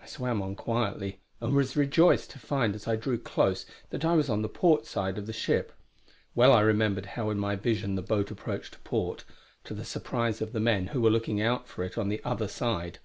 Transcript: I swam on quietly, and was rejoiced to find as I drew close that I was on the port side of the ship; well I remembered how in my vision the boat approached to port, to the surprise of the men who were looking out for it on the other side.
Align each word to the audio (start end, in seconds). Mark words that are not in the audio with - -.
I 0.00 0.06
swam 0.06 0.40
on 0.40 0.54
quietly, 0.56 1.20
and 1.38 1.52
was 1.52 1.76
rejoiced 1.76 2.30
to 2.30 2.38
find 2.38 2.74
as 2.74 2.88
I 2.88 2.96
drew 2.96 3.18
close 3.18 3.66
that 3.90 4.06
I 4.06 4.14
was 4.14 4.30
on 4.30 4.40
the 4.40 4.48
port 4.48 4.86
side 4.86 5.18
of 5.18 5.26
the 5.26 5.34
ship; 5.34 5.74
well 6.34 6.54
I 6.54 6.62
remembered 6.62 7.04
how 7.04 7.28
in 7.28 7.38
my 7.38 7.56
vision 7.56 7.94
the 7.94 8.00
boat 8.00 8.30
approached 8.30 8.72
to 8.72 8.78
port, 8.78 9.26
to 9.64 9.74
the 9.74 9.84
surprise 9.84 10.40
of 10.40 10.54
the 10.54 10.60
men 10.60 10.86
who 10.86 11.02
were 11.02 11.10
looking 11.10 11.42
out 11.42 11.68
for 11.68 11.84
it 11.84 11.98
on 11.98 12.08
the 12.08 12.22
other 12.24 12.48
side. 12.48 13.00